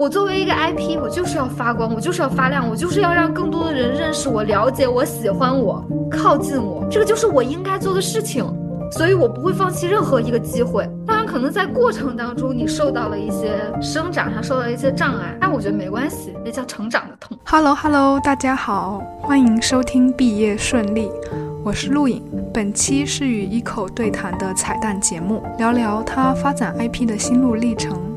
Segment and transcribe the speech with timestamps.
[0.00, 8.42] 我作为一个 IP，我就是要发光，我就是要发亮，我就是要让更多的人认识我、了解我、喜欢我、靠近我，这个就是我应该做的事情。
[8.92, 10.88] 所以我不会放弃任何一个机会。
[11.06, 17.38] 当然，可能在过程当中你受到了一些生长上受到一些障碍，但我觉得没关系，那叫成长的痛。
[17.44, 21.10] Hello Hello，大家好，欢迎收听毕业顺利，
[21.62, 22.22] 我是陆颖。
[22.54, 28.09] 本期是与一口对谈的彩蛋节目，聊聊他发展 IP 的心路历程。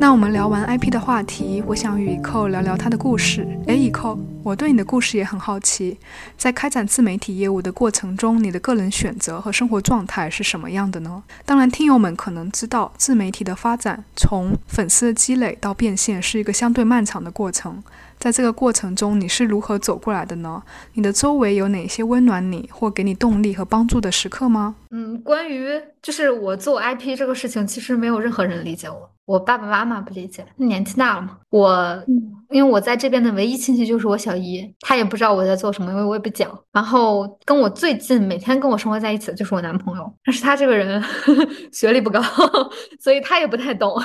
[0.00, 3.46] 那我们聊完 IP 的话题，我想与以扣聊聊他的故事。
[3.66, 5.98] 哎，以扣，我对你的故事也很好奇，
[6.38, 11.22] 在开展自媒体业务的过程中，你的个人选择和生活状态是什么样的呢？
[11.44, 17.82] 当然，听友们可能知道，自媒体的发展从粉丝的积累到变现是一个相对漫长的过程。
[18.18, 20.62] 在这个过程中，你是如何走过来的呢？
[20.94, 24.76] 你的周围有哪些温暖你或给你动力和帮助的时刻吗？
[24.92, 25.68] 嗯，关于
[26.00, 29.10] 就是我做 IP 这个事情，其实没有任何人理解我。
[29.30, 31.39] 我爸爸妈妈不理解，年纪大了嘛。
[31.50, 32.04] 我
[32.50, 36.56] 因为我在这边的唯一亲戚就是我小姨，她也不知道我在做什么，因为我也不讲。
[36.72, 41.02] 然后跟我最近每天跟我生活在一起的就是我男朋友，但是他这个人
[41.72, 42.20] 学历不高，
[43.00, 43.94] 所以他也不太懂。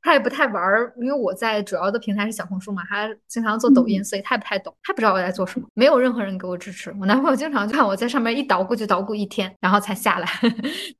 [0.00, 5.66] 他也不太玩儿，因为我在主要的平台是小红书嘛，他经常做抖音，所以他也不太懂，他不知道我在做什么。
[5.74, 10.28] 没有任何人给我支持，我男朋友经常看我在上面一捣鼓就捣鼓一天，然后才下来。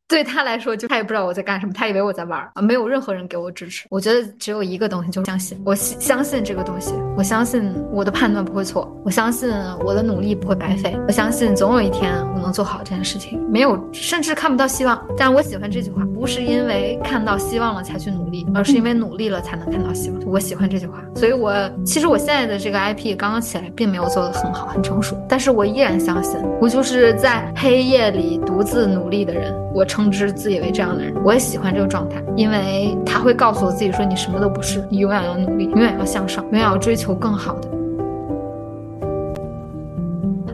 [0.08, 2.60] 对他来说，就他也不知道我在干什么，他以为我在玩儿啊。
[2.60, 3.86] 没有任何人给我支持。
[3.88, 5.62] 我觉得只有一个东西，就是相信。
[5.64, 9.48] 我相信这个东西，我相信我的判断不会错，我相信
[9.84, 13.40] 我的努力不会白费，我相信总有一天我能做好这件事情。
[13.48, 18.88] 没有，甚至看不到希望，但我喜欢这句话，不是因为看到希望了才去努力，而是因为。
[18.98, 37.68] 努力了才能看到希望，我喜欢这句话，所以我其实我现在的这个 IP 刚刚起来，并没有做得很好，很成熟，但是我依然相信，我就是在黑夜里独自努力的人，我称之自以为这样的人，我也喜欢这个状态，因为他会告诉我自己说，你什么都不是，你永远要努力，永远要向上，永远要追求更好的。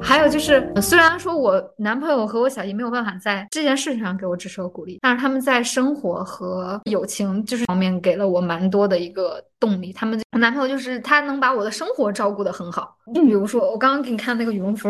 [0.02, 9.92] 还有就是，虽然说我男朋友和我小姨没有办法在这件事情上给我支持和鼓励，但是他们在生活和友情就是方面给了我蛮多的一个动力。
[9.92, 12.94] 他们我男朋友就是他能把我的生活照顾得很好。
[13.14, 14.88] 就比如说我刚刚给你看那个羽绒服，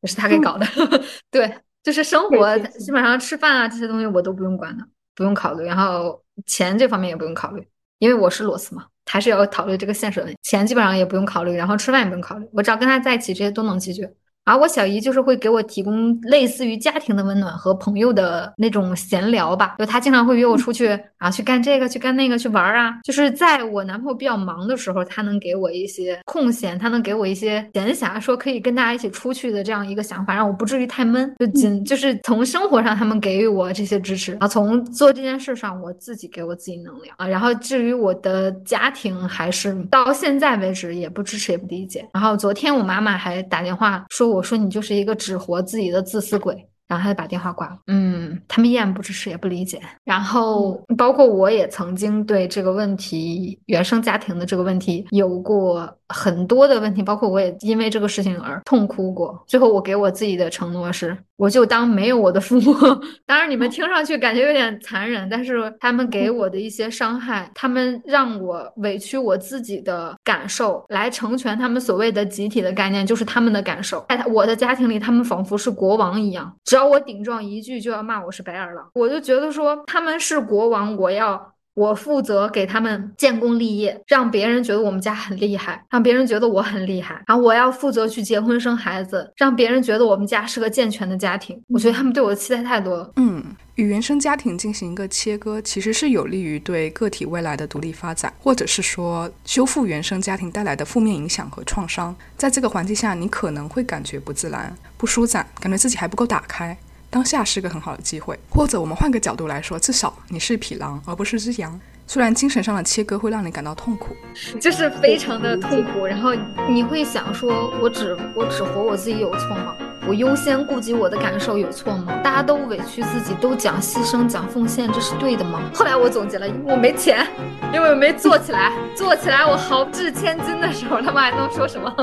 [0.00, 0.66] 也是他给搞的。
[1.30, 1.54] 对，
[1.84, 4.84] 就是生活基本上吃饭啊这些东西我都不用管的，
[5.14, 5.64] 不用考虑。
[5.64, 7.64] 然后钱这方面也不用考虑，
[8.00, 10.34] 因为我是裸辞嘛，还是要考虑这个现实问题。
[10.42, 14.10] 钱基本上也不用考虑，然后吃饭也不用考虑，我只要跟他在一起，这些都能解决。
[14.44, 22.98] 而我小姨就是会给我提供类似于家庭的温暖和朋友的那种闲聊吧，就她经常会约我出去啊，去干这个，去干那个，去玩啊。
[23.04, 31.32] 就是在我男朋友比较忙的时候，他能给我一些空闲，他能给我一些闲暇，说可以跟大家一起出去的这样一个想法，让我不至于太闷。
[31.38, 37.26] 就仅就是从生活上他们给予我这些支持，啊，从做这件事上我自己给我自己能量啊。
[37.28, 42.04] 然后至于我的家庭，还是到现在为止也不支持也不理解。
[42.12, 44.31] 然后昨天我妈妈还打电话说。
[44.32, 46.54] 我说你就是一个只活自己的自私鬼，
[46.88, 47.78] 然后他就把电话挂了。
[47.86, 49.80] 嗯，他们依然不支持也不理解。
[50.04, 55.98] 然后包括我也曾经对这个问题，原生家庭的这个问题有过。
[56.12, 59.42] 很多的问题，包括我也因为这个事情而痛哭过。
[59.46, 62.74] 最后，我给我自己的承诺是，我就当没有我的父母。
[63.26, 74.04] 当然，你们听上去感觉有点残忍，但是他们给我的一些伤害，他们让我委屈我自己的感受，来成全他们所谓的集体的概念，就是他们的感受。
[74.08, 78.86] 在我的家庭里，他们仿佛是国王一样，只要我顶撞一句，就要骂我是白眼狼。
[78.94, 81.52] 我就觉得说他们是国王，我要。
[81.74, 87.22] 我负责给他们建功立业，让别人觉得我们家很厉害，让别人觉得我很厉害。
[87.26, 91.58] 然后我要负责去结婚生孩子，让别人觉得我们家是个健全的家庭。
[91.68, 93.10] 我觉得他们对我的期待太多了。
[93.16, 93.42] 嗯，
[93.76, 102.14] 与原生家庭进行一个切割，其实是有利于对个体未来的独立发展，或者是说修复原生家庭带来的负面影响和创伤。
[102.36, 106.76] 在这个环境下，你可能会感觉不自然、不舒展，感觉自己还不够打开。
[107.12, 111.78] 当下是个很好的机会，或者我们换个角度来说，至少你是匹狼，而不是只羊。
[112.06, 114.16] 虽然精神上的切割会让你感到痛苦，
[114.58, 116.06] 就是非常的痛苦。
[116.06, 116.30] 然后
[116.70, 119.74] 你会想说，我只我只活我自己有错吗？
[120.08, 122.14] 我优先顾及我的感受有错吗？
[122.24, 125.60] 大家都委屈自己，都讲牺牲、讲奉献，这是对的吗？
[125.74, 127.26] 后来我总结了，我没钱，
[127.74, 128.72] 因为我没做起来。
[128.96, 131.94] 做起来我豪掷千金的时候，他们还能说什么？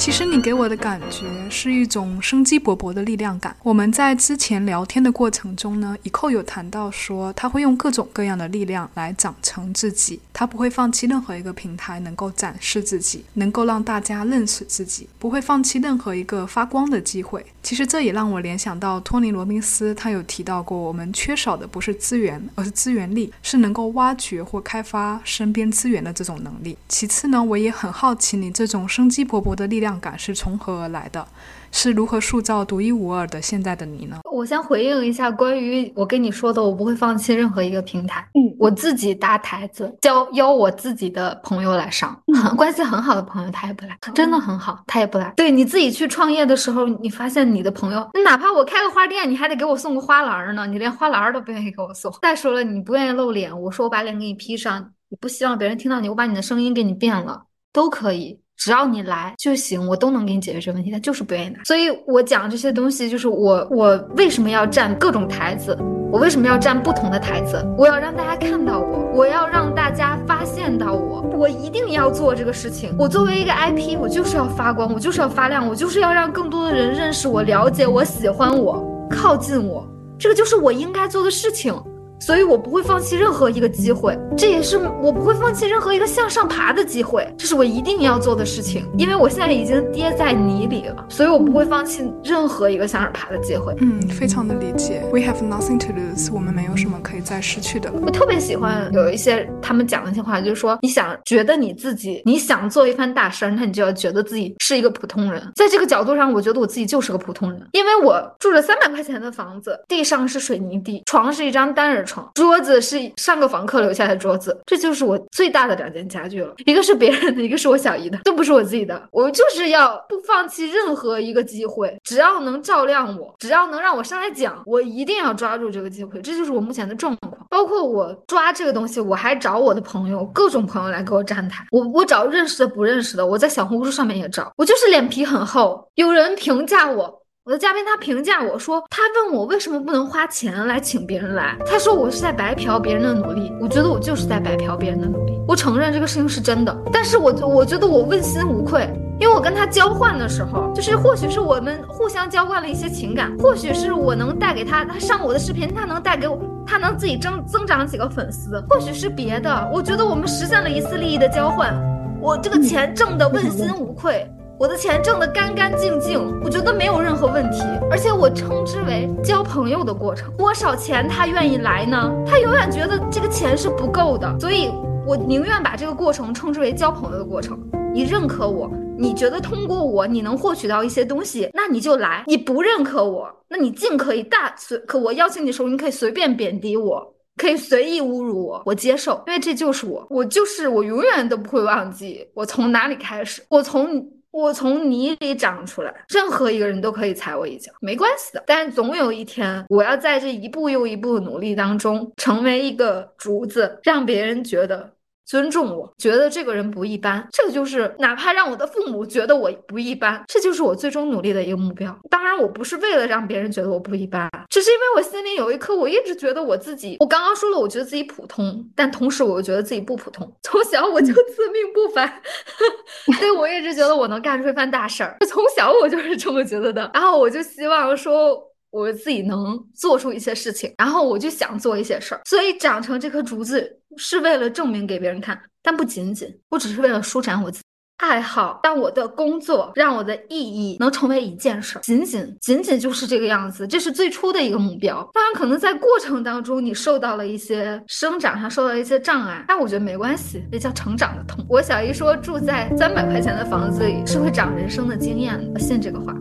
[0.00, 3.54] 其实你给我的感觉是一种生机勃勃的力量感。
[3.62, 17.44] 我们在之前聊天的过程中呢，以扣有谈到说他会用各种各样的力量来长成自己，他不会放弃任何一个平台能够展示自己，能够让大家认识自己，不会放弃任何一个发光的机会。
[17.62, 26.74] 其实这也让我联想到托尼·罗宾斯，他有提到过，我们缺少的不是资源，而是资源力，是能够挖掘或开发身边资源的这种能力。
[26.88, 29.89] 其次呢，我也很好奇你这种生机勃勃的力量。
[29.98, 31.26] 感是从何而来的？
[31.72, 34.18] 是如何塑造独一无二的现在的你呢？
[34.32, 38.26] 我先回应一下关于我跟你说的，我不会放弃任何一个平台。
[38.34, 45.32] 嗯，我自己搭台子，邀邀我自己的朋友来上，很 关系很好的朋友他也不来，真的很好，他也不来。
[45.36, 52.12] 对你自己去创业的时候，你发现你的朋友，哪怕我开个花店，你还得给我送个花篮呢，你连花篮都不愿意给我送。
[52.20, 58.40] 再说了，你不愿意露脸，我说我把脸给你披上，你不希望别人听到你，我把你的声音给你变了，都可以。
[58.60, 60.90] 只要你来就行，我都能给你解决这个问题。
[60.90, 65.74] 他就是不愿意来，所以我讲这些东西，就是我我为什么要站各种台子，
[66.12, 72.94] 我为什么要站不同的台子，我要让大家看到我，我要让大家发现到我，我一定要做这个事情。
[72.98, 81.74] 我作为一个 IP，我就是要发光，我就是要发亮，我就是要让更多的人认识我、了解我、喜欢我、靠近我，这个就是我应该做的事情。
[82.20, 88.86] 所以我不会放弃任何一个机会，这也是我不会放弃任何一个向上爬的机会，这是我一定要做的事情。
[88.98, 93.74] 因为我现在已经跌在泥里了，所以我不会放弃任何一个向上爬的机会。
[93.80, 95.02] 嗯，非常的理解。
[95.10, 97.98] We have nothing to lose，我们没有什么可以再失去的了。
[98.04, 105.42] 我特别喜欢有一些他们讲的一些话，就是说你想觉得你自己你想做一番大事儿，那你就要觉得自己是一个普通人。
[105.56, 112.04] 在这个角度上，我觉得我自己就是个普通人，因为我住着三百块钱的房子，地上是水泥地，床是一张单人。
[112.34, 116.54] 桌子是上个房客留下的桌子，这就是我最大的两件家具了。
[116.64, 119.00] 一个是别人的，一个是我小姨的，都不是我自己的。
[119.10, 126.20] 我就是要不放弃任何一个机会，只要能照亮我，只要能让我上来讲，我一定要抓住这个机会。
[126.22, 127.36] 这就是我目前的状况。
[127.48, 131.66] 包括我抓这个东西，我还找我的朋友，各种朋友来给我站台。
[131.72, 134.52] 我我找认识的不认识的，我在小红书上面也找。
[134.56, 135.88] 我就是脸皮很厚。
[135.96, 137.19] 有人评价我。
[137.44, 143.50] 我的嘉宾他评价我说，他问我为什么不能花钱来请别人来，他说我是在白嫖别人的努力。
[143.58, 148.86] 我觉得我就是在白嫖别人的努力，我承认这个事情是真的，但是我我觉得我问心无愧，
[149.18, 161.74] 因为我跟他交换的时候，就是或许是我们互相交换了一些情感，或许是我能带给他，他上我的视频，他能带给我，他能自己增增长几个粉丝，或许是别的，我觉得我们实现了一次利益的交换，
[162.20, 164.30] 我这个钱挣的问心无愧。
[164.60, 170.30] 我的钱挣得干干净净，我觉得没有任何问题，而且我称之为交朋友的过程。
[170.36, 172.12] 多少钱他愿意来呢？
[172.26, 174.70] 他永远觉得这个钱是不够的，所以
[175.06, 177.58] 我宁愿把这个过程称之为交朋友的过程。
[177.94, 194.06] 你认可我，你觉得通过我你能获取到一些东西，那你就来；你不认可我，那你尽可以大随可我邀请你的时候，你可以随便贬低我，可以随意侮辱我，我接受，因为这就是我，我就是我，永远都不会忘记我从哪里开始，我从。
[194.30, 198.42] 我从泥里长出来，任何一个人都可以踩我一脚，没关系的。
[198.46, 204.92] 但总有一天，我要在这一步又一步努力当中，成为一个竹子，让别人觉得。
[205.30, 211.96] 尊重我，觉得这个人不一般，这个就是哪怕让我的父母觉得我不一般，这就是我最终努力的一个目标。
[212.10, 220.28] 当然，我不是为了让别人觉得我不一般，只是因为我心里有一颗，我一直觉得我自己，我刚刚说了，我觉得自己普通，但同时我又觉得自己不普通。
[220.42, 222.12] 从小我就自命不凡，
[223.16, 225.16] 所以我一直觉得我能干出一番大事儿。
[225.28, 228.49] 从小我就是这么觉得的，然后我就希望说。
[228.70, 237.64] 我自己能做出一些事情，然后我就想做一些事儿，所以长成这颗竹子是为了证明给别人看，但不仅仅，我只是为了舒展我自己
[237.98, 245.06] 爱好，让我的工作让我的意义能成为一件事儿，仅仅仅仅就是这个样子，这是最初的一个目标。
[245.12, 251.44] 当然，可能在过程当中你受到了一些生长上受到一些障碍，但我觉得没关系，这叫成长的痛。
[251.48, 256.14] 我小姨说住在三百块钱的房子里是会长人生的经验的，信这个话。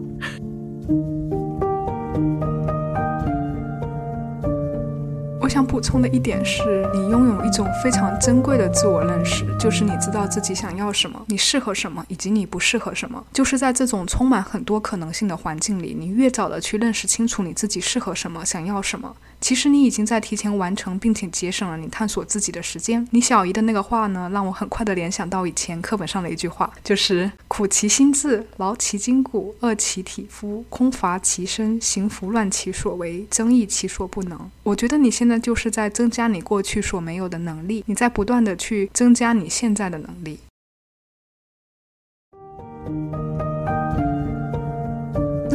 [5.41, 13.23] 我想补充的一点是，你拥有一种非常珍贵的自我认识，就是你知道自己想要什么，你适合什么，以及你不适合什么。
[13.33, 19.15] 就是在这种充满很多可能性的环境里，你越早的去认识清楚你自己适合什么，想要什么。
[19.41, 23.07] 其实你已经在提前完成，并且节省了你探索自己的时间。
[23.11, 34.51] 你小姨的那个话呢，让我很快的联想到以前课本上的一句话，就是“苦其心志，劳其筋骨，饿其体肤，空乏其身，行拂乱其所为，增益其所不能”。
[34.63, 40.39] 我觉得你现在就是在增加你过去所没有的能力，你在不断的去增加你现在的能力。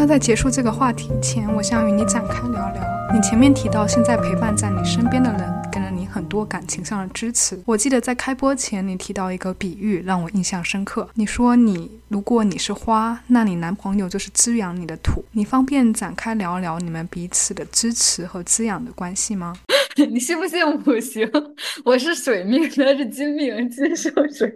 [0.05, 3.09] 那在结束这个话题前，我想与你展开聊聊。
[3.11, 5.41] 你前面提到，现在陪伴在你身边的人
[5.73, 7.59] 给了你很多感情上的支持。
[7.65, 11.09] 我记得在开播前，你提到一个比喻让我印象深刻。
[11.15, 15.25] 你说你如果你是花，那你男朋友就是滋养你的土。
[15.33, 19.55] 你方便展开聊聊你们彼此的支持和滋养的关系吗？
[19.97, 21.27] 你信不信五行？
[21.83, 24.53] 我是水命，他是金命，金生水，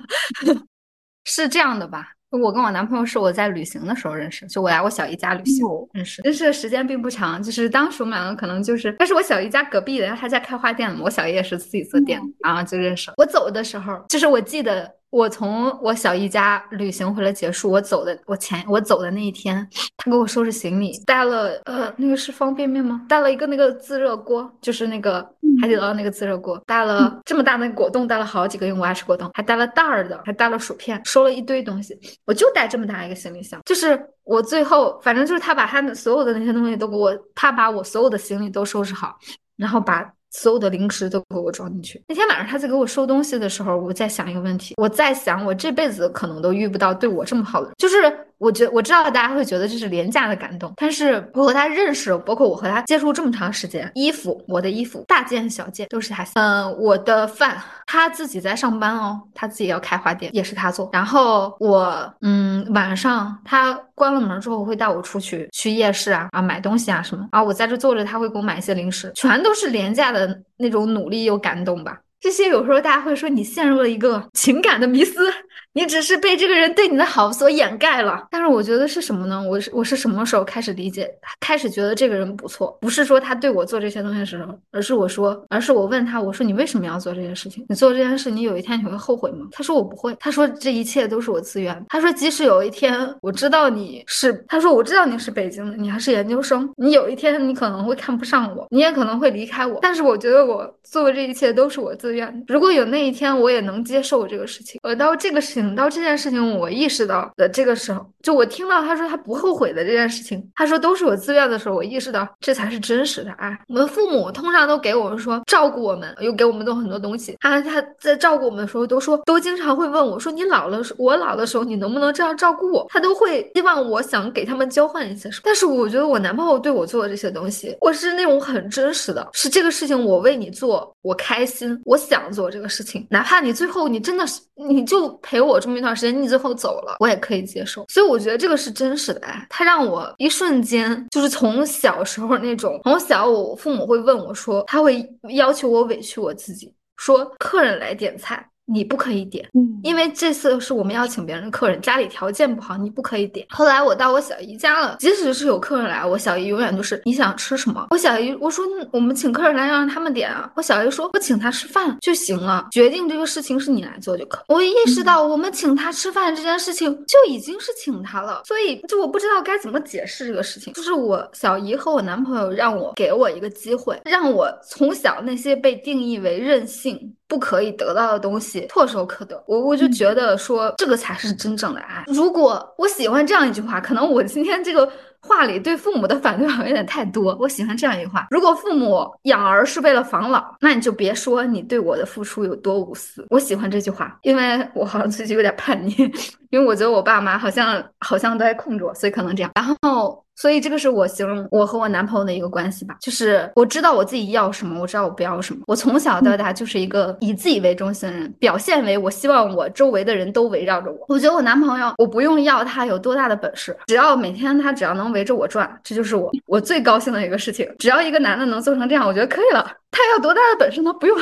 [1.24, 2.08] 是这样的吧？
[2.40, 13.14] 我跟我男朋友是我在旅行的时候认识，就我来我小姨家旅行认识，认识的时间并不长，就是当时我们两个可能就是，他是我小姨家隔壁的，他家开花店嘛，我小姨也是自己做店，然后就认识了。
[13.16, 14.90] 我走的时候，就是我记得。
[15.16, 23.00] 我从我小姨家旅行回来结束，我走的我前我走的那一天，他给我收拾行李，带了呃那个是方便面吗？
[23.08, 25.26] 带了一个那个自热锅，就是那个
[25.62, 39.16] 海底捞那个自热锅，带了这么大的果冻，带了好几个，因为我爱吃果冻，还带了袋儿的，还带了薯片，收了一堆东西，我就带这么大一个行李箱，就是我最后反正就是他把他的所有的那些东西都给我，他把我所有的行李都收拾好，
[39.56, 40.12] 然后把。
[40.30, 42.02] 所有的零食都给我装进去。
[42.08, 47.96] 那天晚上他在给我收东西的时候，我在想一个问题，我在想我这辈子可能都遇不到对我这么好的人，就是。
[48.38, 56.26] 我觉我知道大家会觉得这是廉价的感动，但是我和他认识，包括我和他接触这么长时间，衣服我的衣服大件小件都是他。
[56.34, 60.90] 嗯，我的饭他自己在上班哦，他自己要开花店也是他做。
[60.92, 71.98] 然后我嗯晚上他关了门之后会带我出去去夜市啊啊买东西啊什么啊我在这坐着他会给我买一些零食，全都是廉价的那种努力又感动吧。
[72.18, 75.32] 这些有时候大家会说你陷入了一个情感的迷思。
[75.76, 79.44] 你只是被这个人对你的好所掩盖了，但是我觉得是什么呢？
[79.46, 81.06] 我是我是什么时候开始理解，
[81.38, 82.74] 开始觉得这个人不错？
[82.80, 87.62] 不是说他对我做这些东西的时候，而是我说，而是我问他，我说你为什么要做这件事情？
[87.68, 89.48] 你做这件事，你有一天你会后悔吗？
[89.52, 90.16] 他说我不会。
[90.18, 91.84] 他说这一切都是我自愿。
[91.90, 102.46] 他说即使有一天我知道你是，他说我知道你是北京的，你还是研究生，你有一天你可能会看不上我，你也可能会离开我，但是我觉得我做的这一切都是我自愿的。
[102.54, 104.80] 如果有那一天，我也能接受这个事情。
[104.82, 105.65] 而到这个事情。
[105.66, 113.58] 等到这件事情我意识到的这个时候，就我听到他说他不后悔的这件事情，他说都是我自愿的时候，我意识到这才是真实的爱。
[113.68, 117.36] 我们父母通常都给我们说照顾我们，又给我们都很多东西。
[117.40, 122.86] 他他在照顾我们的时候，都说都经常会问我说你老了，我老的时候你能不能这样照顾我？
[122.88, 125.42] 他都会希望我想给他们交换一些什么。
[125.44, 135.60] 但是我觉得我男朋友对我做的这些东西，我是那种很真实的，是这个事情我为你做，我开心，我想做这个事情，哪怕你最后你真的是你就陪我。
[135.60, 137.84] 这么一段时间，你最后走了，我也可以接受。
[137.88, 148.48] 所以我觉得这个是真实的爱，它让我一瞬间就是从小时候那种，从小我父母会问我说，他会要求我委屈我自己，说客人来点菜。
[148.66, 153.46] 你不可以点，嗯，因为这次是我们要请别人的客人，家里条件不好，你不可以点。
[153.50, 157.86] 后来我到我小姨家了，即使是有客人来，我小姨永远都是你想吃什么。
[157.90, 164.42] 我小姨我说我们请客人来要让他们点啊，我小姨说我请他吃饭就行了，决定这个事情是你来做就可。
[164.48, 170.72] 我意识到我们请他吃饭这件事情就已经是请他了，所以就我不知道该怎么解释这个事情。
[170.72, 177.14] 就是我小姨和我男朋友让我给我一个机会，让我从小那些被定义为任性。
[177.28, 182.04] 不可以得到的东西唾手可得，我我就觉得说这个才是真正的爱。
[182.06, 184.88] 如果我喜欢这样一句话，可能我今天这个
[185.26, 187.36] 话里对父母的反对好像有点太多。
[187.40, 193.26] 我喜欢这样一句话：如果父母养儿是为了防老，那你就别说你对我的付出有多无私。
[193.30, 195.94] 我喜欢这句话，因为我好像最近有点叛逆，
[196.50, 199.50] 因为我觉得我爸妈好像好像都在控制我，所以可能这样。
[199.54, 200.22] 然后。
[200.38, 205.62] 所以这个是我形容我和我男朋友的一个关系吧，就是我知道我自己要什么，我知道我不要什么。
[205.66, 211.06] 我从小到大就是一个以自己为中心的人，表现为我希望我周围的人都围绕着我。
[211.08, 217.66] 我觉得我男朋友，我不用要他有多大的本事，只要每天他只要能围着我转，这就是我我最高兴的一个事情。
[217.78, 219.66] 只要一个男的能做成这样，我觉得可以了。
[219.96, 220.92] 他有多大的本事呢？
[221.00, 221.16] 不用，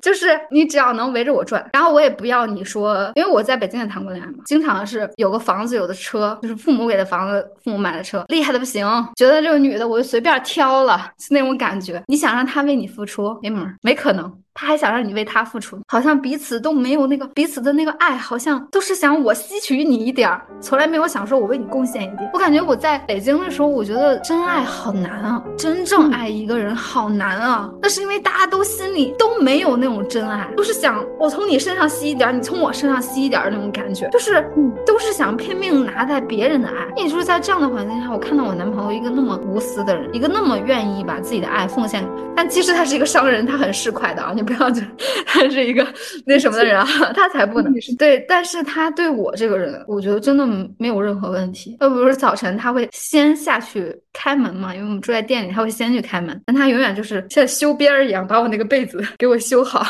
[0.00, 12.02] 就是你只要能围着我转，然后我也不要你说，因为我在北京也谈过恋爱嘛，经常是有个房子，有的车，就是父母给的房子，父母买的车，厉害的不行，觉得这个女的我就随便挑了，是那种感觉。
[12.06, 14.32] 你想让他为你付出，没门，没可能。
[14.52, 22.30] 他还想让你为他付出，好像彼此都没有那个彼此的那个爱，好像都是想我吸取你一点儿，从来没有想说我为你贡献一点。
[22.34, 27.70] 我感觉我在北京的时候，我觉得真爱好难啊，真正爱一个人好难啊。
[27.80, 34.44] 那是因为大家都心里都没有那种真爱，都是想我从你身上吸一点，你从我身上吸一点那种感觉，就是
[34.86, 36.74] 都是想拼命拿在别人的爱。
[36.96, 42.06] 也就是在这样的环境下，我看到我男朋友一个那么无私的人，一个那么愿意把自己的爱奉献。
[42.36, 44.86] 但其实他是一个商人，他很市侩的啊，你不要觉得
[45.26, 45.86] 他是一个
[46.24, 48.24] 那什么的人啊， 他才不能对。
[48.28, 50.46] 但是他对我这个人，我觉得真的
[50.78, 51.76] 没有任何问题。
[51.80, 56.40] 要不是早晨他会先下去开门嘛，因为我们住在店里，他会先去开门。
[56.46, 59.84] 但他永远就是在修边儿一样，把我那个被子给我修好，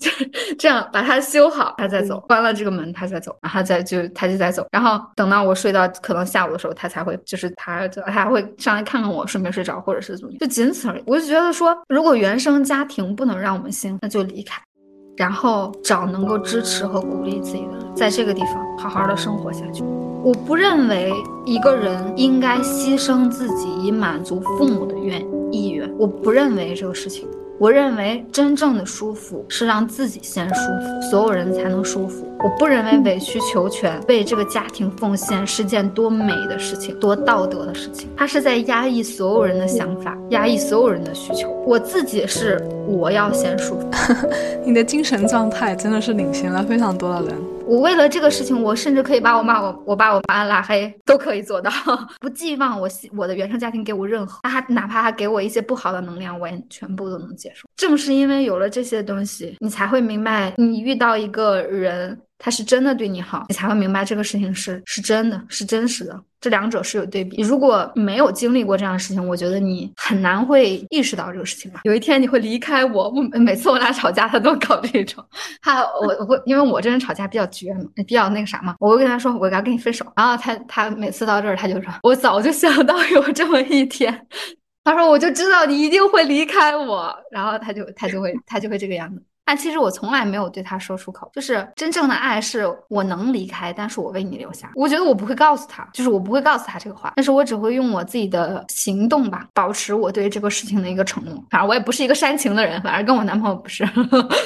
[0.00, 2.20] 就是这样把它修好，他再走。
[2.28, 4.66] 关了这个门，他再走，然后再就他就再走。
[4.70, 11.02] 然后等到我睡到可能下午的时候，他才会就是他就他还会上来看看我睡没睡着，或者是怎么，就仅此而已。
[11.06, 14.60] 我就觉得说，如果原生家庭不能让我们幸福，那就离开，
[15.16, 19.82] 然后找能够支持和鼓励自己的人，在这个地方好好的生活下去。
[20.24, 21.12] 我不认为
[21.46, 27.26] 一个人应该牺牲自己以满足父母的愿意愿，我不认为这个事情。
[27.60, 32.24] 我认为真正的舒服是让自己先舒服，所有人才能舒服。
[32.38, 38.08] 我不认为委曲求全、为这个家庭奉献是件多美的事情、多道德的事情。
[38.16, 41.50] 他是在压抑所有人的想法，压抑所有人的需求。
[41.66, 43.90] 我自己是我要先舒服。
[44.64, 47.34] 你的精神状态真的是领先了非常多的人。
[47.68, 51.70] 我为了这个事情，我甚至可以把我妈我我爸我妈拉黑，都可以做到。
[52.18, 57.68] 不寄望我我的原生家庭给我任何，他哪怕他给我一些不好的能量，我也全部都能接受。
[57.76, 62.18] 正是因为有了这些东西，你才会明白，你遇到一个人。
[62.40, 66.16] 他是真的对你好，你才会明白这个事情是是真的，是真实的。
[66.40, 67.42] 这两者是有对比。
[67.42, 71.80] 如果没有经历过这样的事情，我觉得你很难会意识到这个事情吧。
[71.84, 75.24] 有一天你会离开我，我每次我俩吵架，他都搞这种。
[75.62, 80.06] 他我我会因为我这人吵架比较绝嘛，比较那个啥嘛，我会跟他说我要跟你分手。
[80.16, 84.26] 然后他他每次到这儿他就说，我早就想到有这么一天。
[84.84, 87.14] 他说我就知道你一定会离开我。
[87.30, 89.22] 然后他就他就会他就会这个样子。
[89.48, 94.70] 但其实我从来没有对他说出口，就是真正的爱是我能离开，但是我为你留下。
[94.74, 101.42] 我觉得我不会告诉他，就是我不会告诉他这个话，但是我只会用我自己的行动吧，保持我对这个事情的一个承诺。
[101.48, 103.88] 反正我也不是一个煽情的人，反正跟我男朋友不是。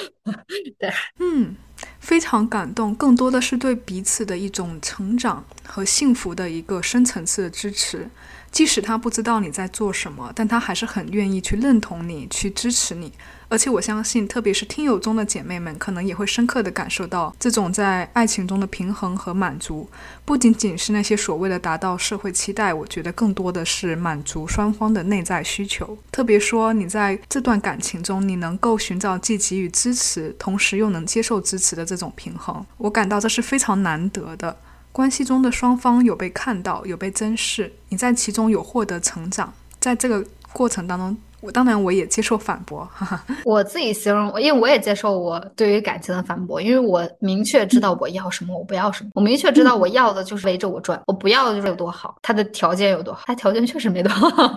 [0.78, 1.56] 对，嗯，
[1.98, 8.08] 非常感动，更多的是对彼此的一种成长和幸福的一个深层次的支持。
[8.52, 13.10] 即使他不知道你在做什么，但他还是很愿意去认同你，去支持你。
[13.48, 19.90] 而且我相信，特别是听友中的姐妹们，可能也会深刻的感受到这种在爱情中的平衡和满足，
[20.24, 25.98] 不仅仅是那些所谓的达到社会期待，我觉得更多的是满足双方的内在需求。
[26.10, 34.56] 特别说你在这段感情中，你能够寻找既给予支持，同时又能接受支持的这种平衡，我感到这是非常难得的。
[34.92, 41.16] 关系中的双方有被看到，有被珍视，你在其中有获得成长，在这个过程当中。
[41.40, 43.24] 我当然我也接受反驳，哈哈。
[43.44, 49.10] 我自己形容，因为我也接受我对于感情的反驳，因为我明确知道我要什么，我不要什么。
[49.14, 54.56] 我明确知道我要的就是围着我转，我不要的就是有多好，他的条件有多好，他条件确实没多好，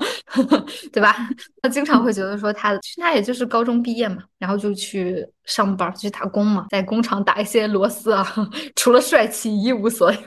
[0.93, 1.27] 对吧？
[1.63, 5.27] 他经常会觉得说他他也就是高中毕业嘛，然后就去。
[5.45, 8.25] 上班去打工嘛，在工厂打一些螺丝啊，
[8.75, 10.17] 除了帅气一无所有。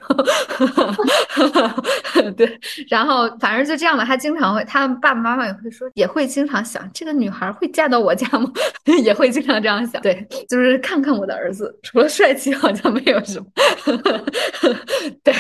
[2.36, 4.04] 对，然后反正就这样吧。
[4.04, 8.50] 他经常会，他爸爸妈妈也会说，也会经常想，这个女孩会嫁到我家吗？
[9.02, 10.00] 也会经常这样想。
[10.02, 13.46] 对，就是看看我的儿子，除了帅气好像没有什么。
[15.24, 15.34] 对，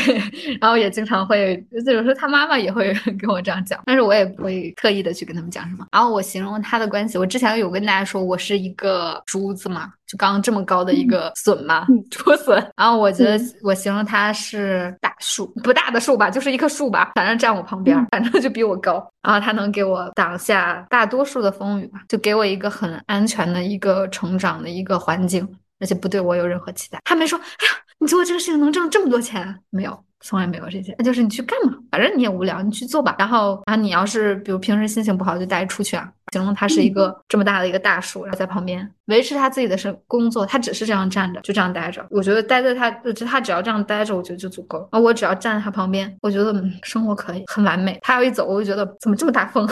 [0.60, 5.86] 然后也经常会，有时候他妈妈也会跟我这样讲，但是我也不会刻意的去跟他们讲什么。
[5.92, 9.67] 然后我形容他的关系，我之前有跟大家说，我是一个珠子。
[9.68, 12.56] 嘛，就刚刚这么高的一个笋嘛，竹笋。
[12.76, 18.94] 然后我觉得我形容它是大树，不大的树吧，就是一棵树吧，反正站我旁边，反正就比我高。
[19.22, 25.46] 然后它能给我挡下大多数的风雨吧，就给我一个很安全的一个成长的一个环境，
[25.80, 27.00] 而且不对我有任何期待。
[27.04, 29.60] 他没说，哎呀，你做这个事情能挣这么多钱？
[29.70, 30.04] 没有。
[30.20, 33.14] 从来没有这些，那就是你去干嘛，反正你也无聊，你去做吧。
[33.18, 36.10] 然后啊，你要是比如平时心情不好，就带出去啊。
[36.32, 42.06] 形容他是一个这么大的一个大树，然后在旁边维持他自己的生工作，他只是这样站着，就这样待着。
[42.10, 44.88] 我觉得待在他，就他只要这样待着，我觉得就足够了。
[44.90, 47.98] 啊，我只要站在他旁边，我觉得生活可以很完美。
[48.02, 49.66] 他要一走，我就觉得怎么这么大风？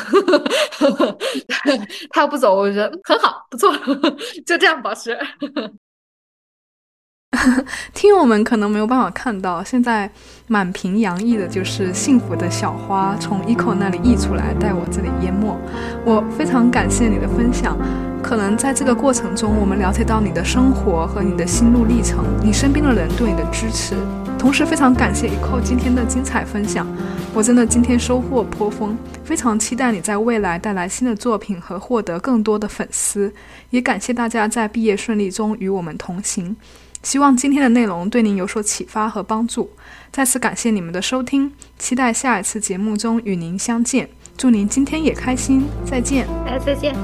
[2.09, 3.71] 他要不走，我就觉得很好，不错，
[4.47, 5.15] 就这样保持。
[7.95, 10.11] 听友们可能没有办法看到，现在
[10.47, 15.57] 满屏洋溢的就是幸福的小花从 eco 那里溢出来，带我这里淹没。
[16.05, 17.77] 我非常感谢你的分享。
[18.23, 23.95] 可能在这个过程中，我们了解到你的生活和你的心路历程，你身边的人对你的支持。
[24.37, 26.87] 同时，非常感谢 eco 今天的精彩分享。
[27.33, 33.33] 我真的今天收获颇丰，非常期待你在未来带来新的作品和获得更多的粉丝。
[33.71, 36.57] 也感谢大家在毕业顺利中与我们同行。
[37.07, 39.71] 希望今天的内容对您有所启发和帮助。
[40.11, 44.09] 再次感谢你们的收听，期待下一次节目中与您相见。
[44.37, 46.27] 祝您今天也开心，再见！
[46.49, 46.97] 哎，再见。